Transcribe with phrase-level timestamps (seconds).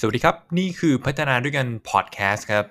[0.00, 2.66] สวัสดีครับ นี่คือพัฒนาด้วยกันพอดแคสต์ครับ ส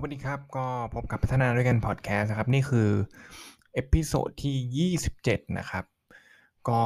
[0.00, 2.88] วัสดีครับก็พบกับพัฒนาด้วยกันพอดแคสต์นะครับ นี่คือ
[3.74, 5.84] episode ที่ 27 นะครับ
[6.68, 6.80] ก็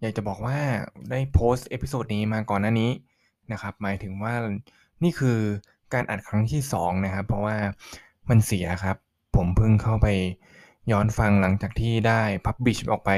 [0.00, 0.58] อยากจะบอกว่า
[1.10, 2.90] ได้โพสต์ episode นี้มาก่อนหน้านี้
[3.52, 4.34] นะครับ หมายถึงว่า
[5.02, 5.38] นี่คือ
[5.94, 7.56] การอัดครั้งที่2นะครับ เพราะว่า
[8.28, 8.96] มันเสียครับ
[9.36, 10.08] ผมเพิ่งเข้าไป
[10.90, 13.10] ย้อนฟังหลังจากที่ได้ publish ออกไป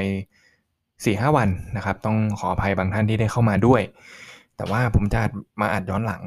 [0.65, 3.81] 4-5 วันนะครับ ต้องขออภัยบางท่านที่ได้เข้ามาด้วย
[4.55, 5.21] แต่ว่าผมจะ
[5.61, 6.23] มาอัดย้อนหลัง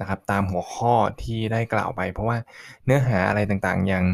[0.00, 2.38] นะครับ ตามหัวข้อที่ได้กล่าวไป เพราะว่า
[2.84, 4.04] เนื้อหาอะไรต่างๆ ยัง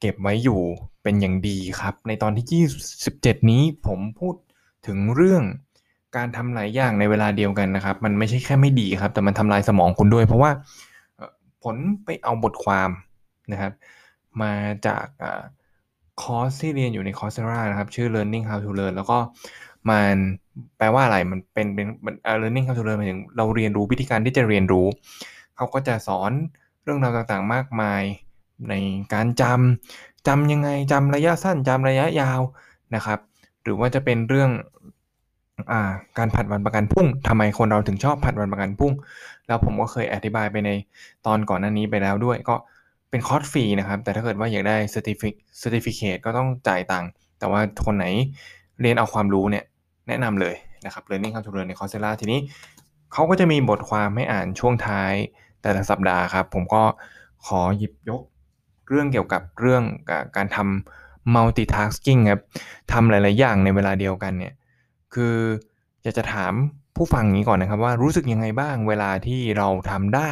[0.00, 0.60] เก็บไว้อยู่
[1.02, 2.64] เป็นอย่างดีครับ ในตอนที่
[3.00, 4.34] 27 นี้ผมพูด
[4.86, 5.42] ถึงเรื่อง
[6.16, 10.50] การทำหลายอย่างในเวลาเดียวกันนะครับ มันไม่ใช่แค่ไม่ดีครับ แต่มันทำลายสมองคุณด้วย เพราะว่า
[11.62, 12.90] ผลไปเอาบทความ
[13.52, 13.72] นะครับ
[14.42, 14.52] มา
[14.86, 15.06] จาก
[16.22, 19.18] คอร์สที่เรียนอยู่ในคอร์สเซรานะครับ ชื่อ learning how to learn แล้วก็
[19.90, 20.16] มัน
[20.78, 21.86] แปลว่าอะไรมันเป็นเป็น
[22.42, 24.86] learning how to learn หมายถึงเราเรียนรู้วิธีการที่จะเรียนรู้
[25.56, 26.32] เขาก็จะสอน
[26.84, 28.02] เรื่องราวต่างๆ มากมาย
[28.68, 28.74] ใน
[29.14, 32.40] การจำจำยังไงจำระยะสั้นจำระยะยาว
[32.94, 33.18] นะครับ
[33.64, 34.50] หรือว่าจะเป็นเรื่อง
[35.72, 38.92] อ่าการผัดวันประกันพรุ่งทำไมคนเราถึงชอบผัดวันประกันพรุ่ง
[39.46, 40.70] แล้วผมก็เคยอธิบายไปใน
[41.26, 42.54] ตอนก่อนหน้านี้ไปแล้วด้วย ก็
[43.10, 44.76] เป็นคอร์สฟรีนะครับ แต่ถ้าเกิดว่าอยากได้
[45.62, 48.06] certificate ก็ต้องจ่ายตังค์แต่ว่าคนไหน
[48.80, 49.64] เรียนเอาความรู้เนี่ย
[50.08, 50.54] แนะนำเลย
[50.86, 52.40] นะครับ Learning How to Learn ใน Coursera ทีนี้
[53.12, 55.12] เขาก็จะมีบทความให้อ่านช่วงท้าย
[55.62, 56.82] แต่ละสัปดาห์ครับ ผมก็
[57.46, 58.22] ขอหยิบยก
[58.88, 59.82] เรื่องเกี่ยวกับเรื่อง
[60.36, 60.99] การทำ
[61.34, 62.42] multitasking ครับ
[62.92, 64.52] ทำหลาย ๆ อย่างในเวลาเดียวกันเนี่ย
[65.14, 65.36] คือ
[66.02, 66.52] อยากจะถาม
[66.96, 70.30] ผู้ฟังนี้ก่อนนะครับ ว่ารู้สึกยังไงบ้างเวลาที่เราทำได้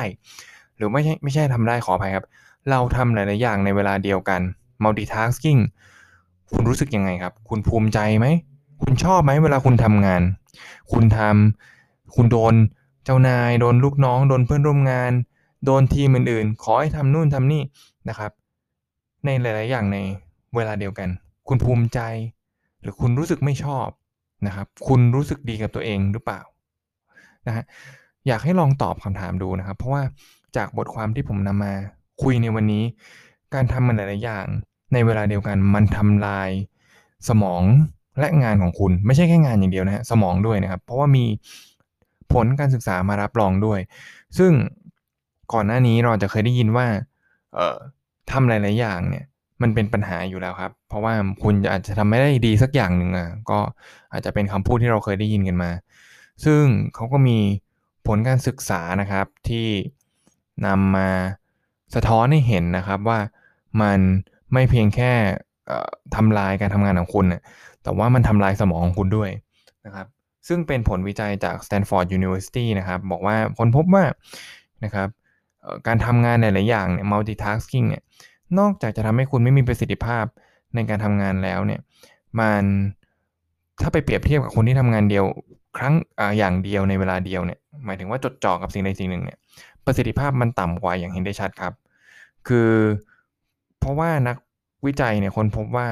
[0.77, 2.27] หรือไม่ใช่ไม่ใช่ทำได้ขออภัยครับ
[2.71, 4.41] เราทำหลาย ๆ อย่างในเวลาเดียวกัน
[4.85, 5.61] multitasking
[6.53, 8.27] คุณรู้สึกยังไงครับ คุณภูมิใจไหม
[8.83, 10.23] คุณชอบไหมเวลาคุณทำงาน
[10.93, 12.55] คุณทำคุณโดน
[13.05, 15.13] เจ้านาย โดนลูกน้อง โดนเพื่อนร่วมงาน
[15.65, 17.63] โดนทีมอื่น ๆ ขอให้ทำนู่นทำนี่
[18.09, 18.31] นะครับ
[19.25, 19.99] ในหลาย ๆ อย่างใน
[20.57, 21.09] เวลาเดียวกัน
[21.49, 22.01] คุณภูมิใจ
[22.83, 23.89] หรือคุณรู้สึกไม่ชอบ
[24.47, 26.41] นะครับ คุณรู้สึกดีกับตัวเองหรือเปล่า
[27.47, 27.65] นะฮะ
[28.27, 30.03] อยากให้ลองตอบคำถามดูนะครับ เพราะว่า
[30.57, 31.75] จากบทความที่ผมนำมา
[32.23, 32.85] คุยในวันนี้
[33.55, 34.47] การทำมันหลาย ๆ อย่าง
[34.93, 36.51] ในเวลาเดียวกันมันทำลาย
[37.29, 37.63] สมอง
[38.21, 41.25] และงานของคุณไม่ใช่แค่งานอย่างเดียวนะฮะสมองด้วยนะครับ เพราะว่ามี
[42.33, 43.81] ผลการศึกษามารับรองด้วย
[44.39, 44.53] ซึ่ง
[45.53, 46.87] ก่อนหน้านี้เราจะเคยได้ยินว่า
[47.55, 47.79] เอ่อ
[48.31, 49.25] ทำหลาย ๆ อย่างเนี่ย
[49.63, 53.59] มันเป็นปัญหาอยู่แล้วครับ เพราะว่าคุณอาจจะทำไม่ได้ดีสักอย่างหนึ่งอะก็
[54.13, 55.71] อาจจะเป็นคำพูดที่เราเคยได้ยินกันมา
[56.45, 56.63] ซึ่ง
[56.95, 57.39] เขาก็มี
[58.07, 59.67] ผลการศึกษานะครับที่
[60.67, 61.09] นำมา
[61.95, 63.21] สะท้อนให้เห็นนะครับว่า
[63.83, 64.01] มัน
[64.53, 65.13] ไม่เพียงแค่
[66.17, 67.43] ทำลายการทำงานของคุณนะ
[67.83, 69.31] แต่ว่ามันทำลายสมองของคุณด้วย
[69.87, 70.07] นะครับ
[70.49, 74.05] ซึ่งเป็นผลวิจัยจาก Stanford University นะครับ บอกว่าคนพบว่า
[74.85, 75.09] นะครับ
[75.87, 78.03] การทำงานหลาย ๆ อย่างเนี่ย multitasking เนี่ย
[78.59, 80.25] นอกจากจะทำให้คุณไม่มีประสิทธิภาพ
[80.75, 81.81] ในการทำงานแล้วเนี่ย
[82.41, 82.65] มัน
[83.83, 85.25] ถ้าไปเปรียบเทียบกับคนที่ทำงานเดียว
[85.77, 89.39] ครั้งออย่างเดียวในเวลาเดียวเนี่ยหมายถึงว่าจดจ่อกับสิ่งใดสิ่งหนึ่งเนี่ย
[89.85, 91.73] ประสิทธิภาพมันต่ำกว่าอย่างเห็นได้ชัดครับ
[92.49, 92.71] คือ
[93.79, 94.37] เพราะว่านัก
[94.87, 95.87] วิจัยเนี่ยคนพบว่า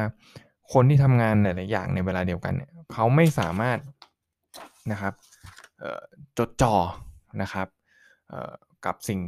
[0.72, 3.78] คนที่ทำงานหลาย ๆ อย่างในเวลาเดียวกันเนี่ยเขาไม่สามารถ
[4.92, 5.14] นะครับ
[6.38, 6.74] จดจ่อ
[7.42, 7.68] นะครับ
[8.86, 9.20] กับสิ่ง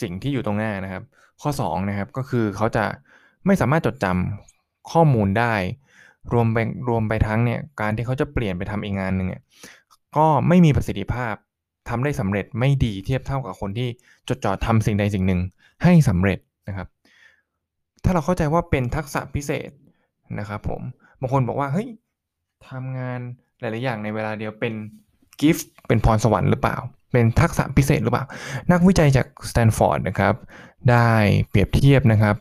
[0.00, 1.02] สิ่งที่อยู่ตรงหน้านะครับ
[1.42, 2.84] ข้อ2นะครับก็คือเขาจะ
[3.46, 5.54] ไม่สามารถจดจำข้อมูลได้
[6.32, 9.42] รวมไปรวมไปทั้งเนี่ยการที่เขาจะเปลี่ยนไปทำอีกงานหนึ่งเนี่ย
[10.16, 11.34] ก็ไม่มีประสิทธิภาพ
[11.88, 13.88] ทำได้สำเร็จไม่ดีเทียบเท่ากับคนที่
[14.28, 15.40] จดจ่อทำสิ่งใดสิ่งหนึ่ง
[15.82, 16.38] ให้สำเร็จ
[16.68, 16.88] นะครับ
[18.04, 19.70] ถ้าเราเข้าใจว่าเป็นทักษะพิเศษ
[20.38, 20.82] นะครับผม
[21.20, 21.88] บางคนบอกว่าเฮ้ย
[22.68, 23.20] ทำงาน
[23.60, 24.74] หลาย ๆ อย่างในเวลาเดียวเป็น
[25.40, 26.76] กิฟต์เป็นพรสวรรค์หรือเปล่า
[27.12, 28.24] เป็นทักษะพิเศษหรือเปล่า
[28.72, 30.34] นักวิจัยจากสแตนฟอร์ดนะครับ
[30.90, 31.10] ได้
[31.48, 32.36] เปรียบเทียบนะครับ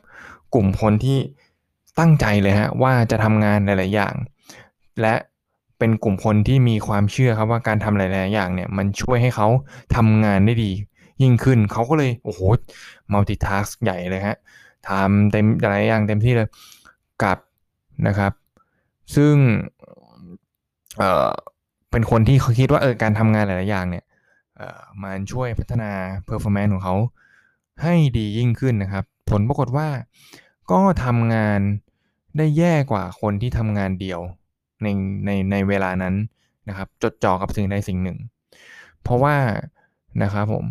[0.53, 1.17] กลุ่มคนที่
[1.99, 4.13] ตั้งใจเลยฮะว่าจะทำงานหลาย ๆ อย่าง
[5.01, 5.15] และ
[5.77, 9.47] เป็นกลุ่มคนที่มีความเชื่อครับว่าการทำหลาย ๆ อย่างเนี่ยมันช่วยให้เขา
[9.95, 10.71] ทำงานได้ดี
[11.21, 12.39] ยิ่งขึ้น เขาก็เลยโอ้โห
[13.11, 14.37] มัลติทัสใหญ่เลยฮะ
[14.89, 16.49] ทำเต็มหลายอย่างเต็มที่เลย
[17.23, 17.37] กับ
[18.07, 18.31] นะครับ
[19.15, 19.35] ซึ่ง
[20.97, 21.31] เออ
[21.91, 24.03] เป็นคนที่เขาคิดว่าเออการทำงานหลาย ๆ อย่างเนี่ย
[25.03, 25.91] มันช่วยพัฒนา
[26.27, 26.95] performance ของเขา
[27.83, 29.87] ให้ดียิ่งขึ้นนะครับ ผลปรากฏว่า
[30.71, 31.59] ก็ทำงาน
[32.37, 34.19] ได้แย่กว่าคนที่ทำงานเดียว
[34.83, 34.87] ใน
[35.25, 36.15] ในในเวลานั้น
[36.69, 38.17] นะครับจดจ่อกับสิ่งใดสิ่งหนึ่ง
[39.03, 39.35] เพราะว่า
[40.23, 40.65] นะครับผม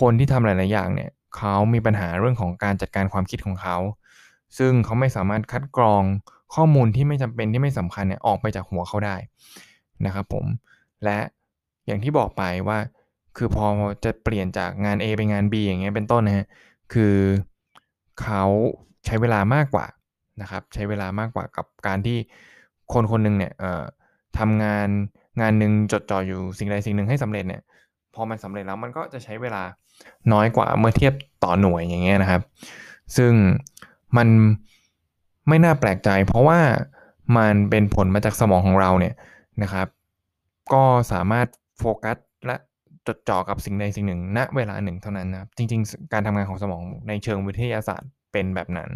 [0.00, 3.76] คนที่ทำหลาย ๆ อย่างเนี่ยเขามีปัญหาเรื่องของการจัดการความคิดของเขา
[4.58, 6.02] ซึ่งเขาไม่สามารถคัดกรอง
[6.54, 9.16] ข้อมูลที่ไม่จำเป็นที่ไม่สำคัญเนี่ยออกไปจากหัวเขาได้
[10.06, 10.46] นะครับผม
[11.04, 11.18] และ
[11.86, 12.78] อย่างที่บอกไปว่า
[13.36, 13.66] คือพอ
[14.04, 16.46] จะเปลี่ยนจากงาน A ไปงาน B อย่างเงี้ยเป็นต้นนะฮะ
[16.92, 17.14] คือ
[18.22, 18.44] เขา
[19.04, 19.86] ใช้เวลามากกว่า
[20.40, 22.18] นะครับ ใช้เวลามากกว่ากับการที่
[22.92, 23.84] คนคนหนึ่งเนี่ยเอ่อ
[24.38, 24.88] ทำงาน
[25.40, 27.62] งานหนึ่งจดจ่ออยู่สิ่งใดสิ่งหนึ่งให้สำเร็จเนี่ย
[28.14, 29.62] พอมันสำเร็จแล้วมันก็จะใช้เวลา
[30.32, 31.14] น้อยกว่าเมื่อเทียบ
[31.44, 32.42] ต่อหน่วยอย่างเงี้ยนะครับ
[33.16, 33.32] ซึ่ง
[34.16, 34.28] มัน
[35.48, 36.60] ไม่น่าแปลกใจ เพราะว่า
[37.36, 39.14] มันเป็นผลมาจากสมองของเราเนี่ย
[39.62, 39.86] นะครับ
[40.72, 41.46] ก็สามารถ
[41.78, 42.16] โฟกัส
[43.06, 48.90] จดจ่อกับสิ่งใดสิ่งหนึ่ง ณเวลาหนึ่งเท่านั้นนะครับ จริง ๆ การทำงานของสมองในเชิงวิทยาศาสตร์เป็นแบบนั้น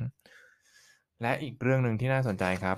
[1.22, 2.76] และอีกเรื่องหนึ่งที่น่าสนใจครับ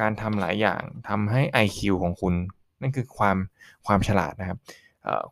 [0.00, 2.34] การทำหลายอย่างทำให้ IQ ของคุณ
[2.82, 3.36] นั่นคือความ
[3.86, 4.58] ความฉลาดนะครับ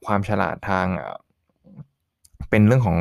[0.06, 0.86] ความฉลาดทาง
[2.50, 2.98] เป็นเรื่องของ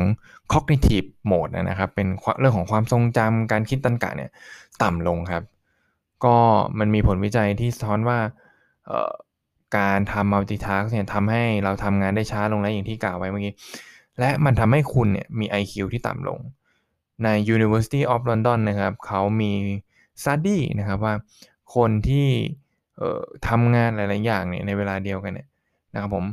[0.52, 2.08] cognitive mode นะครับ เป็น
[2.40, 4.30] เรื่องของความทรงจำการคิดตันกะเนี่ย
[4.82, 5.42] ต่ำลงครับ
[6.24, 6.36] ก็
[6.78, 8.18] มันมีผลวิจัยที่สะท้อนว่า
[9.76, 13.54] การทำ multitask เนี่ยทำให้เราทำงานได้ช้าลงแล้วอย่างที่กล่าวไว้เมื่อกี้
[14.18, 16.38] และมันทำให้คุณเนี่ยมี IQ ที่ต่ำลง
[17.24, 19.52] ใน University of London นะครับเขามี
[20.22, 21.14] study นะครับว่า
[21.76, 22.28] คนที่
[23.48, 25.48] ทำงานหลาย ๆ อย่างเนี่ยในเวลาเดียวกันเนี่ย
[25.94, 26.24] นะครับผม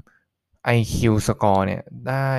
[0.77, 0.97] IQ
[1.27, 2.31] score เนี่ยได้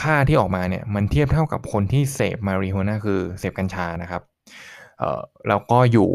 [0.00, 4.22] ค่าที่ออกมาเนี่ยมันเทียบเท่ากับคนที่เสพ marijuana คือเสพกัญชานะครับ
[5.48, 6.10] แล้วก็อยู่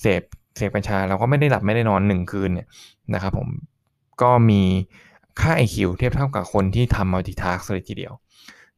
[0.00, 0.22] เสพ
[0.56, 2.66] เสพกัญชาเราก็ไม่ได้หลับไม่ได้นอนหนึ่งคืนเนี่ย
[3.14, 3.48] นะครับผม
[4.22, 4.62] ก็มี
[5.40, 8.12] ค่า IQ เทียบเท่ากับคนที่ทำ multitask เลยทีเดียว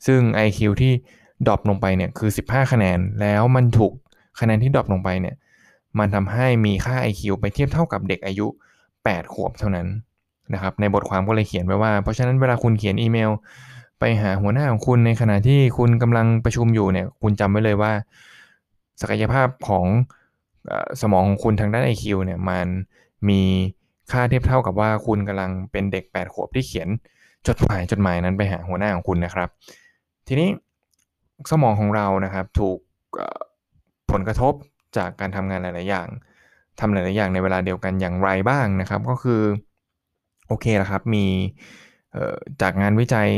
[0.06, 0.92] ซึ่ง IQ ที่
[1.46, 3.92] drop ลงไปเนี่ยคือ 15 คะแนนแล้วมันถูก
[4.40, 5.36] คะแนนที่ดรอปลงไปเนี่ย
[5.98, 8.46] มันทำให้มีค่า IQ ไปเทียบเท่ากับเด็กอายุ
[8.90, 9.86] 8 ขวบเท่านั้น
[10.54, 13.30] นะครับในบทความก็เลยเขียนไว้ว่า เพราะฉะนั้นเวลาคุณเขียนอีเมล
[14.00, 17.92] ไปหาหัวหน้าของคุณในขณะที่คุณกำลังประชุมอยู่เนี่ยคุณจำไว้เลยว่า
[19.00, 19.86] ศักยภาพของ
[21.02, 22.66] สมองของคุณทางด้าน IQ เนี่ยมัน
[23.28, 23.42] มี
[24.10, 26.88] ค่าเทียบเท่ากับว่าคุณกำลังเป็นเด็ก 8 ขวบที่เขียน
[27.48, 29.48] จดหมายจดหมายนั้นไปหาหัวหน้าของคุณนะครับ
[30.28, 30.48] ทีนี้
[31.50, 32.78] สมองของเรานะครับถูก
[34.10, 34.52] ผลกระทบ
[34.96, 36.08] จากการทำงานหลาย ๆ อย่าง
[36.80, 39.42] ทำหลาย ๆ อย่างในเวลาเดียวกันอย่างไรบ้างนะครับ ก็คือ
[40.48, 41.24] โอเคละครับมี
[42.62, 43.28] จากงานวิจัย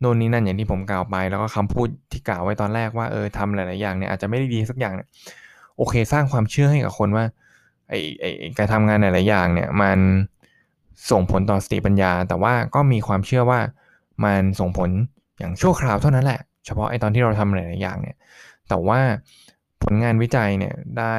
[0.00, 5.08] โน่นนี่นั่นอย่างที่ผมกล่าวไป แล้วก็คำพูดที่กล่าวไว้ตอนแรกว่าเออทำหลาย ๆ อย่างเนี่ยอาจจะไม่ได้ดีสักอย่างเนี่ย
[5.78, 7.24] โอเค สร้างความเชื่อให้กับคนว่า
[7.88, 9.98] ไอ้ไอ้การทำงานหลายๆอย่างเนี่ยมัน
[11.10, 13.60] ส่งผลต่อสติปัญญา แต่ว่าก็มีความเชื่อว่า
[14.24, 14.90] มันส่งผล
[15.38, 18.16] อย่างชั่วคราวเท่านั้นแหละ เฉพาะไอ้ตอนที่เราทำหลายๆอย่างเนี่ย
[18.68, 19.00] แต่ว่า
[19.84, 21.14] ผลงานวิจัยเนี่ยได้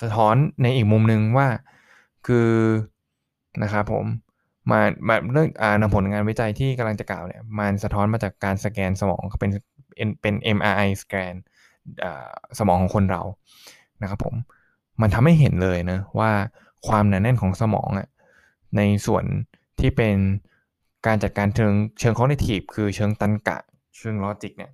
[0.00, 1.48] สะท้อนในอีกมุมหนึ่งว่า
[2.26, 2.50] คือ
[3.62, 4.04] นะครับผม
[4.70, 9.50] มาแบบเรื่องอ่านผลงานวิจัยที่กำลังจะกล่าวเนี่ยมันสะท้อนมาจากการสแกนสมองเป็น
[10.22, 11.34] เป็น MRI สแกน
[12.58, 13.22] สมองของคนเรา
[14.04, 14.34] นะครับผม
[15.00, 16.30] มันทำให้เห็นเลยนะว่า
[16.86, 18.08] ความหนาแน่นของสมองอะ
[18.76, 19.24] ในส่วน
[19.80, 20.16] ที่เป็น
[21.06, 23.58] การจัดการเชิงเชิงคอ g ิทีฟคือเชิงตรรกะ
[23.96, 24.70] เชิง logic เนี่ย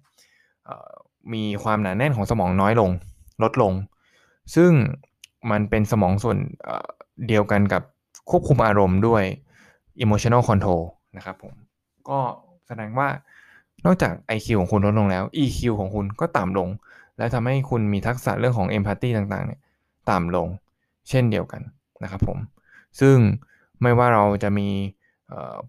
[1.33, 2.91] มีความหนาแน่นของสมองน้อยลง
[3.43, 3.73] ลดลง
[4.55, 4.71] ซึ่ง
[5.51, 6.39] มันเป็นสมองส่วน
[7.29, 7.83] เดียวกันกับ
[8.31, 9.23] ควบคุมอารมณ์ด้วย
[10.05, 10.83] emotional control
[11.17, 11.55] นะครับผม
[12.09, 12.19] ก็
[12.67, 13.09] แสดงว่า
[13.87, 16.69] นอกจาก IQ ของคุณลดลงแล้ว EQ ของคุณก็ต่ำลง
[17.21, 19.61] และทำให้คุณมีทักษะเรื่องของ empathy ต่างๆเนี่ย
[20.11, 20.49] ต่ำลง
[21.09, 21.63] เช่นเดียวกัน
[22.03, 22.39] นะครับผม
[23.01, 23.17] ซึ่ง
[23.83, 24.69] ไม่ว่าเราจะมี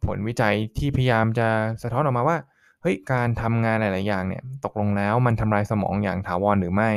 [0.06, 1.48] ผลวิจัยที่พยายามจะ
[1.84, 2.38] สะท้อนออกมาว่า
[2.82, 6.92] เฮ้ยการทำงานหลาย ๆ อย่างเนี่ยตกลงแล้วมันทำลายสมองอย่างถาวรหรือไม่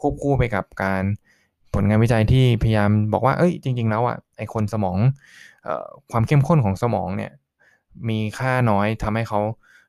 [0.00, 1.02] ควบคู่ไปกับการ
[1.74, 4.96] ผลงานวิจัยที่พยายามบอกว่าเอ้ยจริง ๆ แล้วอะไอคนสมอง
[6.10, 7.32] ความเข้มข้นของสมองเนี่ย
[8.08, 9.40] มีค่าน้อยทำให้เขา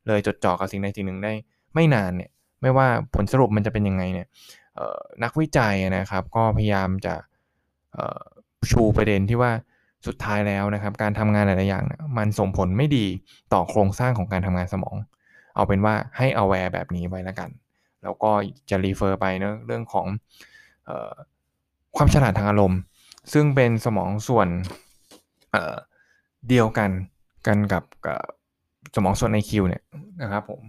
[0.07, 1.33] เลยจดจ่อกับสิ่งใดสิ่งหนึ่งได้
[1.73, 2.30] ไม่นานเนี่ย
[2.61, 4.27] ไม่ว่าผลสรุปมันจะเป็นยังไงเนี่ย
[5.23, 7.15] นักวิจัยนะครับก็พยายามจะ
[8.71, 9.51] ชูประเด็นที่ว่า
[10.07, 13.05] สุดท้ายแล้วนะครับการทำงานหลายๆอย่างเนี่ยมันส่งผลไม่ดี
[13.53, 14.95] ต่อโครงสร้างของการทำงานสมอง
[15.55, 17.49] เอาเป็นว่าให้ aware แบบนี้ไว้แล้วกัน
[18.03, 18.31] แล้วก็
[18.69, 20.07] จะรีเฟอร์ไปเนะเรื่องของ
[20.89, 20.89] อ
[21.97, 22.79] ความฉลาดทางอารมณ์
[23.33, 24.47] ซึ่งเป็นสมองส่วน
[26.49, 26.89] เดียวกัน
[27.47, 27.83] กันกับ
[28.95, 29.83] สมองส่วน IQ เนี่ย
[30.21, 30.61] นะครับผม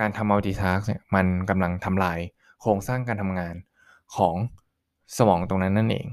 [0.00, 2.18] การทำ multitask เนี่ยมันกำลังทำลาย
[2.60, 3.54] โครงสร้างการทำงาน
[4.16, 4.36] ของ
[5.16, 6.06] สมองตรงนั้นนั่นเอง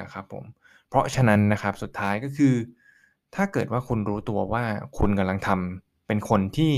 [0.00, 0.44] นะครับผม
[0.88, 2.54] เพราะฉะนั้นนะครับสุดท้ายก็คือ
[3.34, 4.64] ถ้าเกิดว่าคุณรู้ตัวว่า
[4.98, 6.72] คุณกำลังทำเป็นคนที่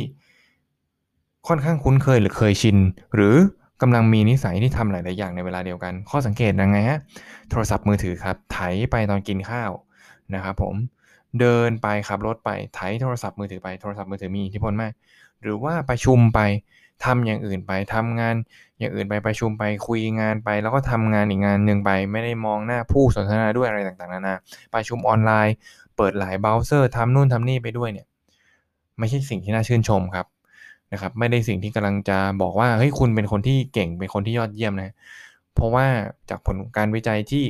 [1.49, 2.79] ค่อนข้างคุ้นเคยหรือเคยชิน
[3.15, 3.35] หรือ
[3.83, 7.01] กำลังมีนิสัยที่ทำหลายๆอย่างในเวลาเดียวกัน ข้อสังเกตยังไงฮะ
[7.51, 8.59] โทรศัพท์มือถือครับไถ
[8.91, 9.71] ไปตอนกินข้าว
[10.35, 10.75] นะครับผม
[11.41, 14.93] เดินไปขับรถไปไถโทรศัพท์มือถือไปโทรศัพท์มือถือมีอิทธิพลมาก
[15.45, 16.41] หรือว่าประชุมไป
[17.05, 18.35] ทำอย่างอื่นไปทำงาน
[18.79, 24.37] อย่างอื่นไปประชุมไปคุยงานไป แล้วก็ทำงานอีกงานหนึ่งไป ไม่ได้มองหน้าผู้สนทนาด้วยอะไรต่างๆนานา
[24.75, 25.55] ประชุมออนไลน์
[25.97, 28.07] เปิดหลายเบราว์เซอร์ทำนู่นทำนี่ไปด้วยเนี่ย
[28.99, 30.27] ไม่ใช่สิ่งที่น่าชื่นชมครับ
[30.93, 34.95] นะครับ ไม่ได้สิ่งที่กำลังจะบอกว่าเฮ้ยคุณเป็นคนที่เก่งเป็นคนที่ยอดเยี่ยมนะ
[35.55, 35.87] เพราะว่า
[36.31, 37.45] จากผลการวิจัยที่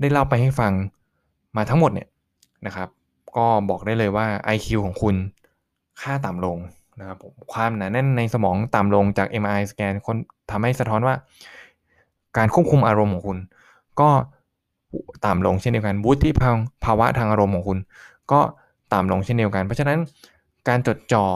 [0.00, 0.72] ได้เล่าไปให้ฟัง
[1.56, 2.08] มาทั้งหมดเนี่ย
[2.66, 2.88] นะครับ
[3.36, 5.14] ก็บอกได้เลยว่า IQ ของคุณ
[6.00, 6.58] ค่าต่ำลง
[7.00, 10.16] นะครับผมความหนาแน่นในสมองต่ำลงจาก MRI สแกนคน
[10.50, 11.14] ทำให้สะท้อนว่า
[12.36, 13.38] การควบคุมอารมณ์ของคุณ
[14.00, 14.10] ก็
[15.26, 16.30] ต่ำลงเช่นเดียวกันวุฒิ
[16.84, 17.78] ภาวะทางอารมณ์ของคุณ
[18.32, 18.40] ก็
[18.94, 19.98] ต่ำลงเช่นเดียวกัน เพราะฉะนั้น
[20.68, 21.26] การจดจ่อ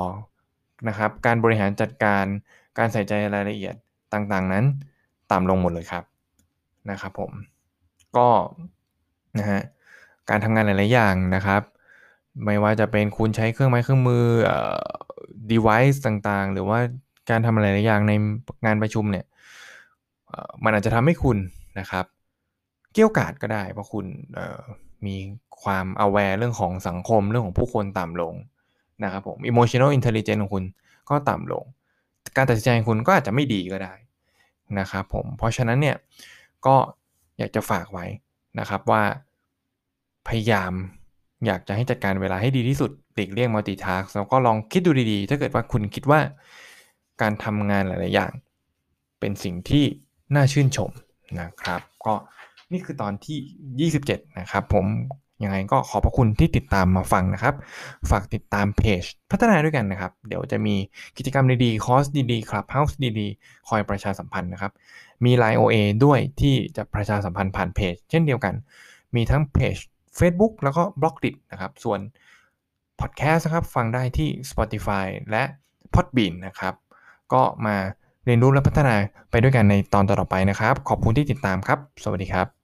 [0.89, 2.25] นะครับการบริหารจัดการ
[2.79, 3.75] การใส่ใจรายละเอียด
[4.13, 4.65] ต่างๆนั้น
[5.33, 6.05] ต่ำลงหมดเลยครับ
[6.91, 7.31] นะครับผม
[8.17, 8.29] ก็
[9.39, 9.61] นะฮะ
[10.31, 11.63] การทำงานหลายๆอย่างนะครับ
[12.45, 14.87] ไม่ว่าจะเป็นคุณใช้เครื่องไม้เครื่องมือเอ่อ
[15.53, 16.79] device ต่างๆ หรือว่า
[17.31, 18.13] การทำอะไรหลายอย่างใน
[18.67, 19.27] งานประชุมเนี่ย
[20.65, 21.39] มันอาจจะทำให้คุณ
[21.79, 22.05] นะครับ
[22.95, 24.07] เกี่ยวกาดก็ได้ เพราะคุณ
[25.07, 25.17] มี
[25.63, 28.35] ความ aware เรื่องของสังคมเรื่องของผู้คนต่ำลง
[29.05, 30.65] นะครับผม emotional intelligence ของคุณ
[31.11, 31.65] ก็ต่ำลง
[32.37, 33.95] การตัดสินใจของคุณก็อาจจะไม่ดีก็ได้
[34.79, 35.97] นะครับผม เพราะฉะนั้นเนี่ย
[36.67, 36.77] ก็
[37.39, 38.07] อยากจะฝากไว้
[38.59, 39.03] นะครับว่า
[40.29, 40.73] พยายาม
[41.47, 46.21] อยากจะให้จัดการเวลาให้ดีที่สุดหลีกเลี่ยงมัลติทัสแล้วก็ลองคิดดูดีๆ ถ้าเกิดว่าคุณคิดว่า
[47.21, 48.33] การทำงานหลาย ๆ อย่าง
[49.21, 49.85] เป็นสิ่งที่
[50.35, 50.91] น่าชื่นชม
[51.41, 52.15] นะครับ ก็
[52.73, 54.87] นี่คือตอนที่ 27 นะครับ ผม
[55.45, 57.55] ยังไงก็ขอบพระคุณที่ติดตามมาฟังนะครับ
[58.11, 60.75] ฝากติดตามเพจพัฒนาด้วยกันนะครับ เดี๋ยวจะมี
[61.17, 64.73] กิจกรรมดีๆ คอร์สดีๆ Clubhouse ดีๆ คอยประชาสัมพันธ์นะครับ
[65.25, 68.55] มี Line OA ด้วยที่จะประชาสัมพันธ์ผ่านเพจเช่นเดียวกัน
[69.15, 69.77] มีทั้งเพจ
[70.19, 72.01] Facebook แล้วก็ Blockdit นะครับ ส่วน
[73.01, 75.43] พอดแคสต์นะครับฟังได้ที่ Spotify และ
[75.95, 76.75] Podbean นะครับ
[77.33, 77.77] ก็มา
[78.25, 78.97] เรียนรู้และพัฒนา
[79.31, 82.58] ไปด้วยกันในตอนต่อไปนะครับ ขอบคุณที่ติดตามครับ สวัสดีครับ